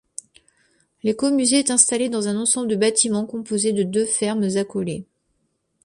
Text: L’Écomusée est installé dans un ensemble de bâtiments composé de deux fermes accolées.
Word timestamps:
L’Écomusée 1.03 1.59
est 1.59 1.69
installé 1.69 2.09
dans 2.09 2.27
un 2.27 2.35
ensemble 2.35 2.67
de 2.69 2.75
bâtiments 2.75 3.27
composé 3.27 3.71
de 3.71 3.83
deux 3.83 4.05
fermes 4.07 4.47
accolées. 4.55 5.05